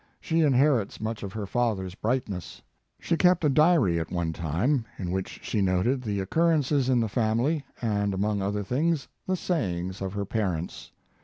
[0.19, 2.63] She inherits much of her father s brightness.
[2.99, 6.99] She kept a diary at one time, in which she noted the occur rences in
[7.01, 10.91] the family, and, among other things, the sayings of her parents.